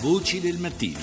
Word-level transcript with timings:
Voci 0.00 0.40
del 0.40 0.58
mattino. 0.58 1.00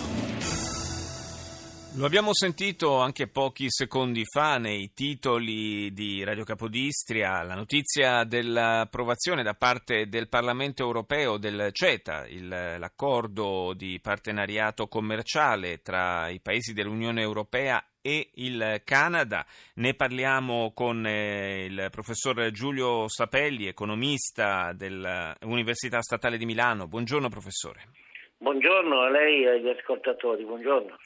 Lo 1.96 2.06
abbiamo 2.06 2.30
sentito 2.32 3.00
anche 3.00 3.28
pochi 3.28 3.66
secondi 3.70 4.24
fa 4.24 4.60
nei 4.60 4.92
titoli 4.94 5.92
di 5.94 6.24
Radio 6.24 6.44
Capodistria, 6.44 7.42
la 7.42 7.56
notizia 7.56 8.24
dell'approvazione 8.24 9.42
da 9.42 9.56
parte 9.56 10.08
del 10.08 10.30
Parlamento 10.30 10.84
europeo 10.84 11.38
del 11.38 11.70
CETA, 11.72 12.28
il, 12.28 12.48
l'accordo 12.48 13.74
di 13.76 14.00
partenariato 14.00 14.88
commerciale 14.88 15.82
tra 15.82 16.30
i 16.30 16.40
paesi 16.40 16.74
dell'Unione 16.74 17.22
Europea 17.22 17.84
e 18.00 18.30
il 18.36 18.82
Canada. 18.84 19.44
Ne 19.76 19.96
parliamo 19.96 20.72
con 20.72 21.04
eh, 21.08 21.66
il 21.66 21.88
professor 21.90 22.52
Giulio 22.52 23.08
Sapelli, 23.08 23.66
economista 23.66 24.72
dell'Università 24.72 26.00
Statale 26.02 26.38
di 26.38 26.46
Milano. 26.46 26.88
Buongiorno 26.88 27.28
professore. 27.30 28.03
Buongiorno 28.44 29.00
a 29.00 29.10
lei 29.10 29.46
e 29.46 29.52
agli 29.52 29.70
ascoltatori, 29.70 30.44
buongiorno. 30.44 30.98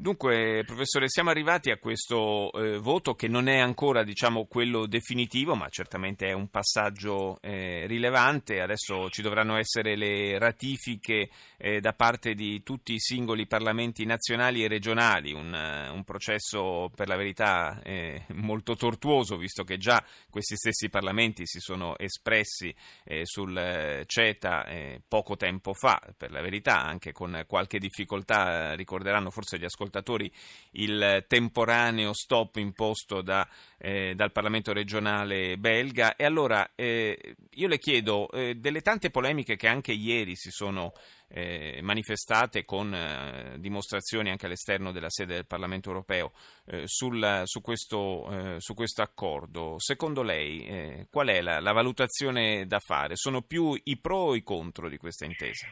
Dunque, 0.00 0.62
professore, 0.64 1.08
siamo 1.08 1.30
arrivati 1.30 1.72
a 1.72 1.76
questo 1.76 2.52
eh, 2.52 2.78
voto 2.78 3.16
che 3.16 3.26
non 3.26 3.48
è 3.48 3.58
ancora 3.58 4.04
diciamo, 4.04 4.46
quello 4.46 4.86
definitivo, 4.86 5.56
ma 5.56 5.68
certamente 5.70 6.28
è 6.28 6.32
un 6.32 6.50
passaggio 6.50 7.38
eh, 7.40 7.84
rilevante. 7.88 8.60
Adesso 8.60 9.10
ci 9.10 9.22
dovranno 9.22 9.56
essere 9.56 9.96
le 9.96 10.38
ratifiche 10.38 11.30
eh, 11.56 11.80
da 11.80 11.94
parte 11.94 12.34
di 12.34 12.62
tutti 12.62 12.92
i 12.92 13.00
singoli 13.00 13.48
parlamenti 13.48 14.04
nazionali 14.04 14.62
e 14.62 14.68
regionali, 14.68 15.32
un, 15.32 15.52
uh, 15.52 15.92
un 15.92 16.04
processo 16.04 16.92
per 16.94 17.08
la 17.08 17.16
verità 17.16 17.82
eh, 17.82 18.22
molto 18.34 18.76
tortuoso, 18.76 19.36
visto 19.36 19.64
che 19.64 19.78
già 19.78 20.00
questi 20.30 20.54
stessi 20.54 20.90
parlamenti 20.90 21.44
si 21.44 21.58
sono 21.58 21.98
espressi 21.98 22.72
eh, 23.02 23.22
sul 23.24 23.58
eh, 23.58 24.04
CETA 24.06 24.66
poco 25.08 25.36
tempo 25.36 25.74
fa, 25.74 26.00
per 26.16 26.30
la 26.30 26.40
verità 26.40 26.84
anche 26.84 27.10
con 27.10 27.42
qualche 27.48 27.80
difficoltà, 27.80 28.74
ricorderanno 28.74 29.30
forse 29.30 29.58
gli 29.58 29.64
ascoltatori 29.64 29.86
ascoltatori 29.88 30.30
il 30.72 31.24
temporaneo 31.26 32.12
stop 32.12 32.56
imposto 32.56 33.22
da, 33.22 33.48
eh, 33.78 34.14
dal 34.14 34.30
Parlamento 34.30 34.72
regionale 34.72 35.56
belga. 35.56 36.14
E 36.14 36.24
allora 36.24 36.70
eh, 36.74 37.36
io 37.50 37.68
le 37.68 37.78
chiedo 37.78 38.30
eh, 38.30 38.54
delle 38.54 38.82
tante 38.82 39.10
polemiche 39.10 39.56
che 39.56 39.66
anche 39.66 39.92
ieri 39.92 40.36
si 40.36 40.50
sono 40.50 40.92
eh, 41.30 41.80
manifestate 41.82 42.64
con 42.64 42.94
eh, 42.94 43.56
dimostrazioni 43.58 44.30
anche 44.30 44.46
all'esterno 44.46 44.92
della 44.92 45.10
sede 45.10 45.34
del 45.34 45.46
Parlamento 45.46 45.88
europeo 45.88 46.32
eh, 46.66 46.82
sul, 46.86 47.42
su, 47.44 47.60
questo, 47.60 48.56
su, 48.58 48.74
questo, 48.74 49.02
accordo. 49.02 49.76
Secondo 49.78 50.22
lei 50.22 51.06
qual 51.10 51.28
è 51.28 51.40
la, 51.40 51.60
la 51.60 51.72
valutazione 51.72 52.66
da 52.66 52.78
fare? 52.78 53.16
Sono 53.16 53.42
più 53.42 53.78
i 53.84 53.98
pro 53.98 54.16
o 54.18 54.34
i 54.34 54.42
contro 54.42 54.88
di 54.88 54.96
questa 54.96 55.24
intesa? 55.24 55.66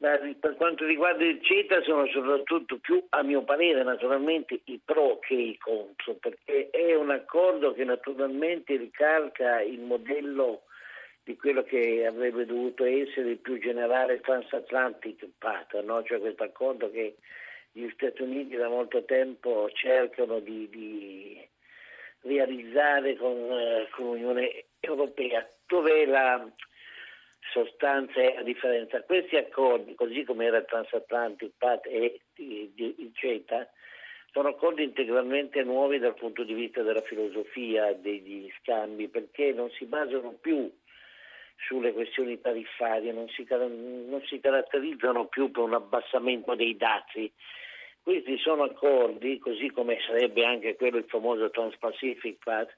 Per 0.00 0.54
quanto 0.56 0.86
riguarda 0.86 1.24
il 1.24 1.42
CETA 1.42 1.82
sono 1.82 2.06
soprattutto 2.06 2.78
più, 2.78 3.04
a 3.10 3.22
mio 3.22 3.42
parere, 3.42 3.82
naturalmente 3.82 4.60
i 4.64 4.80
pro 4.82 5.18
che 5.18 5.34
i 5.34 5.58
contro, 5.58 6.14
perché 6.14 6.70
è 6.70 6.94
un 6.94 7.10
accordo 7.10 7.74
che 7.74 7.84
naturalmente 7.84 8.76
ricalca 8.76 9.60
il 9.60 9.80
modello 9.80 10.62
di 11.22 11.36
quello 11.36 11.62
che 11.64 12.06
avrebbe 12.06 12.46
dovuto 12.46 12.84
essere 12.84 13.28
il 13.28 13.38
più 13.40 13.58
generale 13.58 14.20
transatlantic 14.20 15.28
pattern, 15.36 15.84
no? 15.84 16.02
cioè 16.02 16.18
questo 16.18 16.44
accordo 16.44 16.90
che 16.90 17.16
gli 17.70 17.86
Stati 17.90 18.22
Uniti 18.22 18.56
da 18.56 18.70
molto 18.70 19.04
tempo 19.04 19.68
cercano 19.74 20.40
di, 20.40 20.66
di 20.70 21.46
realizzare 22.22 23.16
con, 23.16 23.36
eh, 23.36 23.86
con 23.90 24.06
l'Unione 24.06 24.64
Europea, 24.80 25.46
dove 25.66 26.06
la 26.06 26.42
sostanza 27.52 28.20
e 28.20 28.34
la 28.34 28.42
differenza. 28.42 29.02
Questi 29.02 29.36
accordi, 29.36 29.94
così 29.94 30.24
come 30.24 30.46
era 30.46 30.58
il 30.58 30.66
Transatlantic 30.66 31.52
Pact 31.56 31.86
e 31.86 32.20
il 32.36 33.10
CETA, 33.14 33.68
sono 34.32 34.48
accordi 34.48 34.84
integralmente 34.84 35.62
nuovi 35.64 35.98
dal 35.98 36.14
punto 36.14 36.44
di 36.44 36.54
vista 36.54 36.82
della 36.82 37.02
filosofia 37.02 37.92
degli 37.94 38.48
scambi, 38.60 39.08
perché 39.08 39.52
non 39.52 39.70
si 39.70 39.86
basano 39.86 40.32
più 40.40 40.70
sulle 41.66 41.92
questioni 41.92 42.40
tariffarie, 42.40 43.12
non 43.12 43.28
si, 43.28 43.46
non 43.48 44.22
si 44.26 44.38
caratterizzano 44.40 45.26
più 45.26 45.50
per 45.50 45.64
un 45.64 45.74
abbassamento 45.74 46.54
dei 46.54 46.76
dazi. 46.76 47.30
Questi 48.02 48.38
sono 48.38 48.62
accordi, 48.62 49.38
così 49.38 49.70
come 49.70 49.98
sarebbe 50.06 50.44
anche 50.44 50.76
quello 50.76 50.98
il 50.98 51.04
famoso 51.08 51.50
Trans-Pacific 51.50 52.38
Pact, 52.42 52.76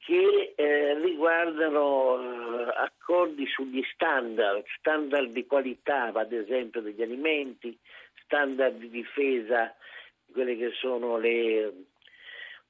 che 0.00 0.54
eh, 0.56 0.94
riguardano 0.98 2.18
eh, 2.18 2.72
accordi 2.76 3.46
sugli 3.46 3.82
standard, 3.92 4.64
standard 4.78 5.30
di 5.30 5.46
qualità, 5.46 6.10
ad 6.12 6.32
esempio 6.32 6.80
degli 6.80 7.02
alimenti, 7.02 7.76
standard 8.24 8.78
di 8.78 8.88
difesa, 8.88 9.74
quelle 10.32 10.56
che 10.56 10.70
sono 10.72 11.18
le 11.18 11.72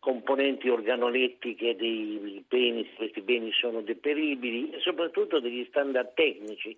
componenti 0.00 0.68
organolettiche 0.68 1.76
dei 1.76 2.42
beni, 2.48 2.84
se 2.84 2.96
questi 2.96 3.20
beni 3.20 3.52
sono 3.52 3.82
deperibili 3.82 4.70
e 4.70 4.80
soprattutto 4.80 5.40
degli 5.40 5.64
standard 5.68 6.14
tecnici. 6.14 6.76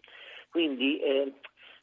Quindi 0.51 0.99
eh, 0.99 1.33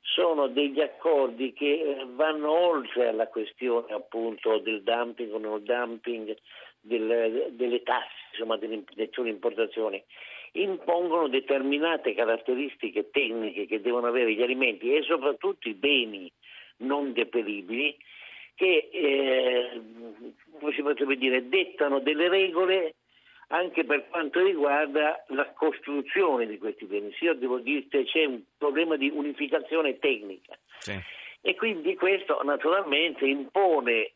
sono 0.02 0.48
degli 0.48 0.82
accordi 0.82 1.54
che 1.54 1.82
eh, 1.82 2.06
vanno 2.14 2.52
oltre 2.52 3.08
alla 3.08 3.28
questione 3.28 3.94
appunto 3.94 4.60
del 4.60 4.84
dumping 4.84 5.34
o 5.34 5.38
non 5.38 5.64
dumping, 5.64 6.36
del, 6.82 7.48
delle 7.52 7.84
tasse, 7.84 8.14
insomma 8.32 8.58
delle 8.58 8.84
importazioni, 9.26 10.04
impongono 10.54 11.28
determinate 11.28 12.14
caratteristiche 12.14 13.10
tecniche 13.12 13.66
che 13.68 13.82
devono 13.82 14.08
avere 14.08 14.34
gli 14.34 14.42
alimenti 14.42 14.94
e 14.94 15.04
soprattutto 15.04 15.68
i 15.70 15.74
beni 15.74 16.32
non 16.78 17.14
deperibili 17.14 17.96
che, 18.56 18.90
eh, 18.92 19.82
come 20.60 20.74
si 20.74 20.82
potrebbe 20.82 21.16
dire, 21.16 21.48
dettano 21.48 22.00
delle 22.00 22.28
regole 22.28 22.96
anche 23.52 23.84
per 23.84 24.08
quanto 24.10 24.44
riguarda 24.44 25.24
la 25.30 25.52
costruzione 25.54 26.46
di 26.46 26.58
questi 26.58 26.86
beni. 26.86 27.16
Io 27.22 27.34
devo 27.36 27.60
dire 27.60 27.86
che 27.88 28.04
c'è 28.04 28.26
un 28.26 28.42
problema 28.58 28.96
di 28.96 29.10
unificazione 29.10 29.98
tecnica 29.98 30.58
sì. 30.80 30.94
e 31.42 31.56
quindi 31.56 31.96
questo 31.96 32.42
naturalmente 32.44 33.26
impone 33.26 34.12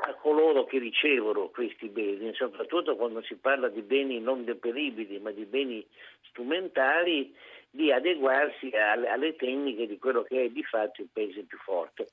a 0.00 0.14
coloro 0.14 0.64
che 0.64 0.78
ricevono 0.78 1.48
questi 1.48 1.88
beni, 1.88 2.32
soprattutto 2.34 2.96
quando 2.96 3.22
si 3.22 3.34
parla 3.36 3.68
di 3.68 3.82
beni 3.82 4.20
non 4.20 4.44
deperibili 4.44 5.18
ma 5.18 5.30
di 5.30 5.44
beni 5.44 5.84
strumentali, 6.28 7.34
di 7.70 7.92
adeguarsi 7.92 8.70
alle, 8.70 9.36
tecniche 9.36 9.86
di 9.86 9.98
quello 9.98 10.22
che 10.22 10.44
è 10.44 10.48
di 10.48 10.62
fatto 10.62 11.02
il 11.02 11.08
paese 11.12 11.42
più 11.42 11.58
forte. 11.58 12.08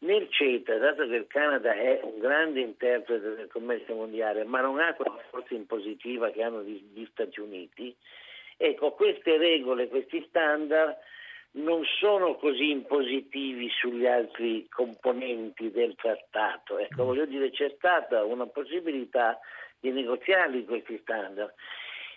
Nel 0.00 0.28
CETA, 0.30 0.78
dato 0.78 1.06
che 1.06 1.14
il 1.14 1.26
Canada 1.28 1.72
è 1.74 2.00
un 2.02 2.18
grande 2.18 2.60
interprete 2.60 3.34
del 3.34 3.48
commercio 3.48 3.94
mondiale, 3.94 4.44
ma 4.44 4.60
non 4.60 4.80
ha 4.80 4.94
quella 4.94 5.16
forza 5.30 5.54
impositiva 5.54 6.30
che 6.30 6.42
hanno 6.42 6.62
gli 6.62 7.06
Stati 7.10 7.40
Uniti, 7.40 7.94
ecco, 8.56 8.92
queste 8.92 9.36
regole, 9.36 9.88
questi 9.88 10.24
standard 10.28 10.96
non 11.54 11.82
sono 11.98 12.36
così 12.36 12.70
impositivi 12.70 13.68
sugli 13.68 14.06
altri 14.06 14.66
componenti 14.68 15.70
del 15.70 15.94
trattato. 15.96 16.78
Ecco, 16.78 17.02
mm. 17.02 17.06
voglio 17.06 17.26
dire, 17.26 17.50
c'è 17.50 17.72
stata 17.76 18.24
una 18.24 18.46
possibilità 18.46 19.38
di 19.78 19.90
negoziarli 19.90 20.64
questi 20.64 20.98
standard 21.02 21.52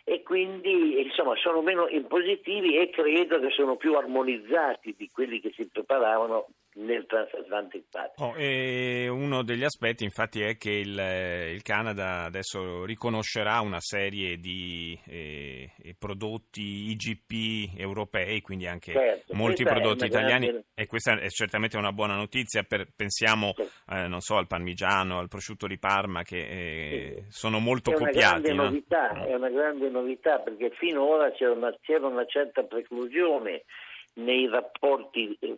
e 0.07 0.21
quindi 0.21 1.01
insomma 1.01 1.35
sono 1.35 1.61
meno 1.61 1.87
impositivi 1.87 2.77
e 2.77 2.91
credo 2.91 3.39
che 3.39 3.49
sono 3.49 3.75
più 3.75 3.95
armonizzati 3.95 4.93
di 4.95 5.09
quelli 5.11 5.41
che 5.41 5.51
si 5.55 5.65
preparavano 5.65 6.47
nel 6.75 7.05
Transatlantic 7.05 7.85
Pact. 7.89 8.19
Oh, 8.19 8.33
uno 9.15 9.43
degli 9.43 9.63
aspetti 9.63 10.03
infatti 10.03 10.41
è 10.41 10.57
che 10.57 10.71
il, 10.71 10.97
il, 11.53 11.61
Canada 11.61 12.23
adesso 12.23 12.83
riconoscerà 12.85 13.61
una 13.61 13.79
serie 13.79 14.37
di 14.37 14.99
eh, 15.05 15.69
prodotti 15.97 16.89
IGP 16.89 17.77
europei, 17.77 18.41
quindi 18.41 18.67
anche 18.67 18.91
certo, 18.91 19.33
molti 19.35 19.63
prodotti 19.63 20.05
italiani 20.05 20.47
grande... 20.47 20.65
e 20.73 20.85
questa 20.85 21.17
è 21.19 21.29
certamente 21.29 21.77
una 21.77 21.91
buona 21.91 22.15
notizia, 22.15 22.63
per, 22.63 22.87
pensiamo 22.95 23.53
eh, 23.89 24.07
so, 24.19 24.35
al 24.35 24.47
parmigiano, 24.47 25.19
al 25.19 25.27
prosciutto 25.27 25.67
di 25.67 25.77
Parma 25.77 26.23
che 26.23 26.37
eh, 26.37 27.23
sì. 27.23 27.25
sono 27.29 27.59
molto 27.59 27.91
è 27.91 27.93
copiati. 27.93 28.53
No? 28.53 28.63
Novità, 28.63 29.13
mm. 29.13 29.21
È 29.21 29.33
una 29.33 29.49
grande 29.49 29.89
novità 29.89 30.39
perché 30.39 30.71
finora 30.71 31.31
c'era 31.31 31.53
una, 31.53 31.73
c'era 31.81 32.07
una 32.07 32.25
certa 32.25 32.63
preclusione 32.63 33.63
nei 34.15 34.47
rapporti 34.47 35.37
eh, 35.39 35.57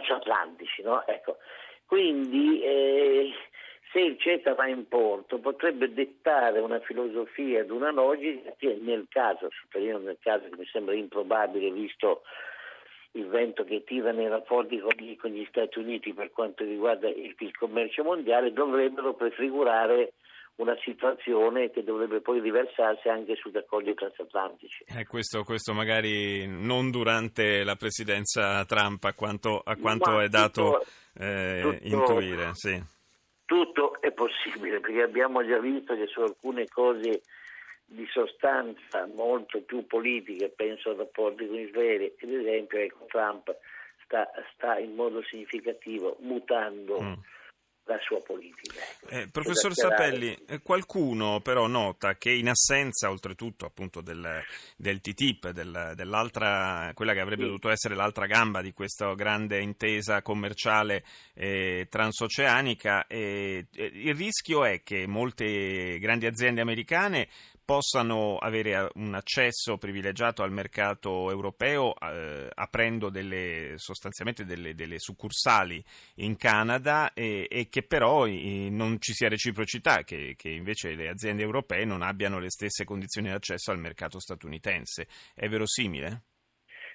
transatlantici. 0.00 0.82
No? 0.82 1.06
Ecco. 1.06 1.38
Quindi 1.86 2.62
eh, 2.62 3.32
se 3.92 4.00
il 4.00 4.18
CETA 4.18 4.54
va 4.54 4.66
in 4.66 4.88
porto 4.88 5.38
potrebbe 5.38 5.92
dettare 5.92 6.60
una 6.60 6.80
filosofia 6.80 7.60
ed 7.60 7.70
una 7.70 7.90
logica 7.90 8.54
che 8.56 8.78
nel 8.80 9.06
caso, 9.08 9.50
sottolineo 9.50 9.98
nel 9.98 10.18
caso 10.20 10.48
che 10.48 10.56
mi 10.56 10.66
sembra 10.66 10.94
improbabile 10.94 11.70
visto 11.70 12.22
il 13.12 13.26
vento 13.26 13.64
che 13.64 13.84
tira 13.84 14.10
nei 14.12 14.28
rapporti 14.28 14.78
con 14.78 14.92
gli, 14.96 15.16
con 15.16 15.30
gli 15.30 15.44
Stati 15.50 15.78
Uniti 15.78 16.14
per 16.14 16.30
quanto 16.30 16.64
riguarda 16.64 17.08
il, 17.08 17.34
il 17.36 17.56
commercio 17.56 18.02
mondiale, 18.02 18.52
dovrebbero 18.52 19.12
prefigurare 19.12 20.14
una 20.56 20.76
situazione 20.82 21.70
che 21.70 21.82
dovrebbe 21.82 22.20
poi 22.20 22.40
riversarsi 22.40 23.08
anche 23.08 23.34
sugli 23.36 23.56
accordi 23.56 23.94
transatlantici. 23.94 24.84
Eh, 24.86 25.06
questo, 25.06 25.44
questo, 25.44 25.72
magari 25.72 26.46
non 26.46 26.90
durante 26.90 27.64
la 27.64 27.76
presidenza 27.76 28.64
Trump, 28.64 29.04
a 29.04 29.14
quanto, 29.14 29.60
a 29.64 29.76
quanto 29.76 30.20
è 30.20 30.28
dato 30.28 30.80
tutto, 31.14 31.24
eh, 31.24 31.60
tutto, 31.62 31.84
intuire. 31.86 32.50
Sì. 32.54 32.82
Tutto 33.44 34.00
è 34.00 34.12
possibile, 34.12 34.80
perché 34.80 35.02
abbiamo 35.02 35.44
già 35.44 35.58
visto 35.58 35.94
che 35.94 36.06
su 36.06 36.20
alcune 36.20 36.66
cose 36.68 37.22
di 37.84 38.06
sostanza 38.10 39.06
molto 39.14 39.60
più 39.60 39.86
politiche, 39.86 40.48
penso 40.48 40.90
ai 40.90 40.96
rapporti 40.96 41.46
con 41.46 41.58
Israele, 41.58 42.14
ad 42.22 42.30
esempio 42.30 42.78
ecco, 42.78 43.04
Trump 43.08 43.54
sta, 44.04 44.30
sta 44.54 44.78
in 44.78 44.94
modo 44.94 45.22
significativo 45.22 46.16
mutando. 46.20 47.00
Mm 47.00 47.12
la 47.84 47.98
sua 48.00 48.20
politica. 48.20 48.80
Eh, 49.08 49.28
professor 49.28 49.74
Sapelli, 49.74 50.36
eh, 50.46 50.60
qualcuno 50.60 51.40
però 51.40 51.66
nota 51.66 52.16
che 52.16 52.30
in 52.30 52.48
assenza 52.48 53.10
oltretutto 53.10 53.66
appunto 53.66 54.00
del, 54.00 54.40
del 54.76 55.00
TTIP, 55.00 55.50
del, 55.50 55.92
dell'altra, 55.96 56.92
quella 56.94 57.12
che 57.12 57.20
avrebbe 57.20 57.42
sì. 57.42 57.48
dovuto 57.48 57.70
essere 57.70 57.94
l'altra 57.94 58.26
gamba 58.26 58.62
di 58.62 58.72
questa 58.72 59.12
grande 59.14 59.60
intesa 59.60 60.22
commerciale 60.22 61.04
eh, 61.34 61.86
transoceanica, 61.90 63.06
eh, 63.06 63.66
eh 63.74 63.90
il 63.92 64.14
rischio 64.14 64.64
è 64.64 64.82
che 64.82 65.06
molte 65.06 65.98
grandi 65.98 66.26
aziende 66.26 66.60
americane 66.60 67.28
possano 67.64 68.36
avere 68.38 68.70
eh, 68.72 68.88
un 68.94 69.14
accesso 69.14 69.78
privilegiato 69.78 70.42
al 70.42 70.52
mercato 70.52 71.30
europeo 71.30 71.94
eh, 71.98 72.48
aprendo 72.52 73.10
delle, 73.10 73.74
sostanzialmente 73.76 74.44
delle, 74.44 74.74
delle, 74.74 74.98
succursali 74.98 75.82
in 76.16 76.36
Canada 76.36 77.12
e, 77.12 77.46
e 77.50 77.68
che 77.68 77.82
però 77.82 78.26
i, 78.26 78.68
non 78.70 79.00
ci 79.00 79.12
sia 79.12 79.28
reciprocità, 79.28 80.02
che, 80.02 80.34
che, 80.36 80.50
invece 80.50 80.94
le 80.94 81.08
aziende 81.08 81.42
europee 81.42 81.84
non 81.84 82.02
abbiano 82.02 82.38
le 82.38 82.50
stesse 82.50 82.84
condizioni 82.84 83.28
di 83.28 83.34
accesso 83.34 83.70
al 83.70 83.78
mercato 83.78 84.18
statunitense. 84.18 85.06
È 85.34 85.48
verosimile? 85.48 86.22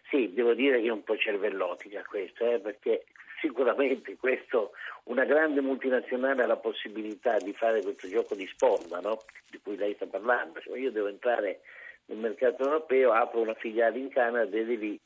Sì, 0.10 0.32
devo 0.34 0.54
dire 0.54 0.82
che 0.82 0.88
è 0.88 0.92
un 0.92 1.04
po' 1.04 1.18
cervellotica 1.18 2.02
questo, 2.04 2.50
eh, 2.50 2.60
perché 2.60 3.06
sicuramente 3.40 4.16
questo, 4.18 4.72
una 5.04 5.26
grande 5.26 5.62
multinazionale 5.62 6.44
ha 6.44 6.48
la 6.48 6.58
possibilità 6.58 7.38
di 7.38 7.54
fare 7.54 7.82
questo 7.82 8.08
gioco 8.08 8.36
di 8.36 8.48
sponda 8.48 9.00
no? 9.00 9.22
di 9.50 9.60
cui 9.62 9.76
lei 9.76 9.94
sta 9.96 10.06
parlando. 10.06 10.60
Cioè, 10.60 10.78
io 10.78 10.92
devo 10.92 11.08
entrare 11.08 11.62
nel 12.06 12.18
mercato 12.18 12.64
europeo, 12.64 13.12
apro 13.12 13.42
una 13.42 13.56
filiale 13.56 13.98
in 14.00 14.10
Canada 14.10 14.56
e 14.56 14.66
devi... 14.66 15.00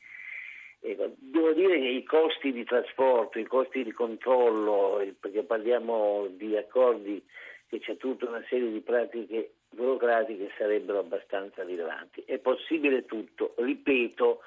Ecco, 0.84 1.12
devo 1.16 1.52
dire 1.52 1.78
che 1.78 1.86
i 1.86 2.02
costi 2.02 2.52
di 2.52 2.64
trasporto, 2.64 3.38
i 3.38 3.46
costi 3.46 3.84
di 3.84 3.92
controllo, 3.92 5.00
perché 5.20 5.44
parliamo 5.44 6.26
di 6.30 6.56
accordi 6.56 7.24
che 7.68 7.78
c'è 7.78 7.96
tutta 7.96 8.26
una 8.26 8.44
serie 8.48 8.72
di 8.72 8.80
pratiche 8.80 9.52
burocratiche 9.72 10.50
sarebbero 10.56 11.00
abbastanza 11.00 11.62
rilevanti. 11.64 12.22
È 12.26 12.38
possibile 12.38 13.04
tutto, 13.04 13.54
ripeto, 13.58 14.40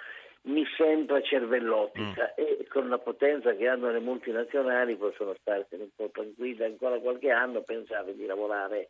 mi 0.46 0.66
sembra 0.78 1.22
cervellotica 1.22 2.34
mm. 2.40 2.44
e 2.44 2.68
con 2.70 2.90
la 2.90 2.98
potenza 2.98 3.56
che 3.56 3.68
hanno 3.68 3.90
le 3.92 4.00
multinazionali 4.00 4.96
possono 4.96 5.36
starsene 5.40 5.84
un 5.84 5.90
po' 5.96 6.10
tranquille 6.12 6.66
ancora 6.66 7.00
qualche 7.00 7.32
anno 7.32 7.62
pensare 7.62 8.16
di 8.16 8.26
lavorare. 8.26 8.90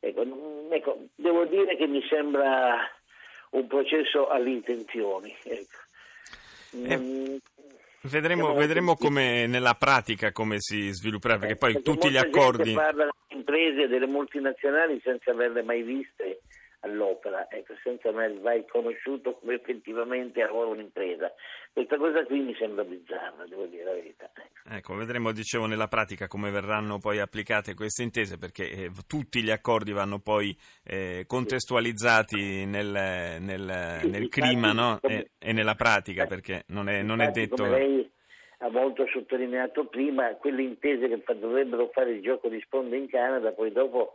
Ecco, 0.00 0.68
ecco, 0.70 1.06
devo 1.16 1.44
dire 1.46 1.76
che 1.76 1.86
mi 1.86 2.02
sembra 2.08 2.76
un 3.50 3.66
processo 3.66 4.28
alle 4.28 4.50
intenzioni. 4.50 5.34
Ecco. 5.42 5.86
Eh, 6.70 6.96
mm, 6.96 7.36
vedremo, 8.02 8.54
vedremo 8.54 8.94
come 8.94 9.46
nella 9.46 9.74
pratica 9.74 10.30
come 10.30 10.56
si 10.60 10.92
svilupperà, 10.92 11.38
perché 11.38 11.56
poi 11.56 11.72
perché 11.72 11.90
tutti 11.90 12.10
gli 12.10 12.18
accordi... 12.18 12.72
parla 12.72 13.04
delle 13.04 13.40
imprese 13.40 13.82
e 13.82 13.88
delle 13.88 14.06
multinazionali 14.06 15.00
senza 15.02 15.32
averle 15.32 15.62
mai 15.62 15.82
viste 15.82 16.42
all'opera, 16.80 17.48
ecco, 17.50 17.74
senza 17.82 18.12
mai 18.12 18.64
conosciuto 18.68 19.34
come 19.34 19.54
effettivamente 19.54 20.40
lavora 20.40 20.70
un'impresa. 20.70 21.32
Questa 21.72 21.96
cosa 21.96 22.24
qui 22.24 22.40
mi 22.40 22.54
sembra 22.56 22.84
bizzarra, 22.84 23.44
devo 23.46 23.66
dire 23.66 23.84
la 23.84 23.92
verità. 23.92 24.30
Ecco. 24.34 24.74
ecco, 24.74 24.94
vedremo, 24.94 25.32
dicevo, 25.32 25.66
nella 25.66 25.88
pratica 25.88 26.26
come 26.28 26.50
verranno 26.50 26.98
poi 26.98 27.18
applicate 27.20 27.74
queste 27.74 28.02
intese, 28.02 28.38
perché 28.38 28.70
eh, 28.70 28.90
tutti 29.06 29.42
gli 29.42 29.50
accordi 29.50 29.92
vanno 29.92 30.18
poi 30.20 30.56
eh, 30.84 31.24
contestualizzati 31.26 32.64
nel, 32.66 33.40
nel, 33.40 33.98
sì, 34.00 34.10
nel 34.10 34.28
clima 34.28 34.72
no? 34.72 34.98
come, 35.00 35.14
e, 35.14 35.30
e, 35.38 35.52
nella 35.52 35.74
pratica, 35.74 36.26
perché 36.26 36.64
non 36.68 36.88
è, 36.88 37.02
non 37.02 37.20
è 37.20 37.30
detto... 37.30 37.64
Lei 37.64 38.08
ha 38.60 38.70
molto 38.70 39.06
sottolineato 39.06 39.86
prima, 39.86 40.34
quelle 40.34 40.62
intese 40.62 41.08
che 41.08 41.22
dovrebbero 41.38 41.90
fare 41.92 42.10
il 42.10 42.22
gioco 42.22 42.48
di 42.48 42.60
sponde 42.60 42.96
in 42.96 43.08
Canada, 43.08 43.52
poi 43.52 43.70
dopo 43.70 44.14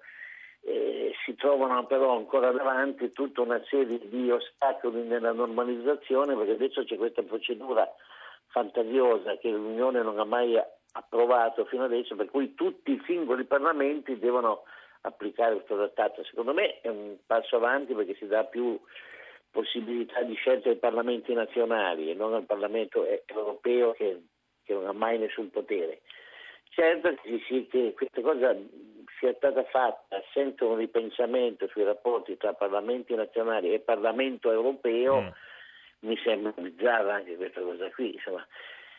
eh, 0.66 1.14
si 1.26 1.36
trovano 1.36 1.86
però 1.86 2.16
ancora 2.16 2.52
davanti 2.52 3.12
tutta 3.12 3.42
una 3.42 3.62
serie 3.70 4.00
di 4.08 4.32
ostacoli 4.32 5.02
nella 5.04 5.32
normalizzazione 5.32 6.36
perché 6.36 6.52
adesso 6.52 6.84
c'è 6.84 6.96
questa 6.98 7.24
procedura 7.24 7.88
fantasiosa 8.48 9.38
che 9.38 9.50
l'Unione 9.50 10.02
non 10.02 10.20
ha 10.20 10.26
mai 10.26 10.60
approvato 10.94 11.66
fino 11.66 11.84
adesso 11.84 12.16
per 12.16 12.30
cui 12.30 12.54
tutti 12.54 12.92
i 12.92 13.02
singoli 13.06 13.46
parlamenti 13.46 14.18
devono 14.20 14.64
applicare 15.02 15.56
questo 15.56 15.76
trattato. 15.76 16.24
Secondo 16.24 16.54
me 16.54 16.80
è 16.82 16.88
un 16.88 17.18
passo 17.26 17.58
avanti 17.58 17.94
perché 17.94 18.16
si 18.16 18.28
dà 18.28 18.44
più 18.46 18.80
possibilità 19.52 20.22
di 20.24 20.34
scelta 20.36 20.70
ai 20.70 20.78
parlamenti 20.78 21.34
nazionali 21.34 22.10
e 22.10 22.14
non 22.14 22.34
al 22.34 22.46
Parlamento 22.46 23.06
europeo 23.26 23.92
che, 23.92 24.24
che 24.64 24.74
non 24.74 24.88
ha 24.88 24.94
mai 24.94 25.18
nessun 25.20 25.50
potere. 25.50 26.02
Certo 26.76 27.14
che, 27.70 27.94
questa 27.96 28.22
cosa 28.22 28.56
sia 29.20 29.34
stata 29.36 29.64
fatta 29.66 30.22
senza 30.34 30.66
un 30.66 30.78
ripensamento 30.78 31.68
sui 31.68 31.84
rapporti 31.84 32.36
tra 32.36 32.54
Parlamenti 32.54 33.14
nazionali 33.14 33.74
e 33.74 33.80
Parlamento 33.80 34.52
europeo 34.52 35.22
mm. 35.22 35.28
mi 36.00 36.18
sembra 36.24 36.52
bizzarra 36.58 37.16
anche 37.16 37.36
questa 37.36 37.62
cosa 37.62 37.90
qui. 37.92 38.14
Insomma, 38.14 38.46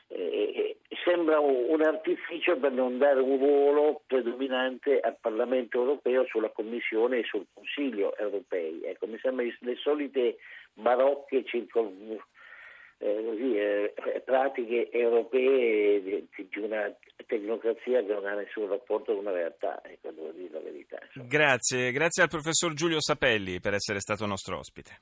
eh, 0.09 0.79
sembra 1.05 1.41
un, 1.41 1.83
artificio 1.83 2.57
per 2.59 2.71
non 2.71 2.99
dare 2.99 3.21
un 3.21 3.39
ruolo 3.39 4.03
predominante 4.07 5.01
al 5.01 5.17
Parlamento 5.21 5.81
europeo 5.81 6.25
sulla 6.27 6.51
Commissione 6.51 7.19
e 7.19 7.25
sul 7.25 7.47
Consiglio 7.53 8.17
europei. 8.17 8.83
Ecco, 8.85 9.07
mi 9.09 9.19
sembra 9.19 9.45
le 9.45 9.77
solite 9.77 10.37
barocche 10.75 11.45
circon- 11.45 12.19
eh, 13.05 13.23
così, 13.23 13.55
eh, 13.59 14.23
pratiche 14.25 14.91
europee 14.91 16.03
di, 16.03 16.27
di, 16.35 16.59
una 16.59 16.91
tecnocrazia 17.27 18.03
che 18.03 18.13
non 18.13 18.25
ha 18.25 18.33
nessun 18.33 18.67
rapporto 18.67 19.15
con 19.15 19.25
la 19.25 19.33
realtà, 19.33 19.83
ecco, 19.85 20.11
devo 20.11 20.31
dire 20.31 20.49
la 20.51 20.61
verità. 20.61 20.99
Grazie, 21.13 21.93
grazie 21.93 22.23
al 22.23 22.31
professor 22.31 22.73
Giulio 22.73 23.03
Sapelli 23.03 23.61
per 23.61 23.75
essere 23.75 24.01
stato 24.01 24.25
nostro 24.25 24.59
ospite. 24.59 25.01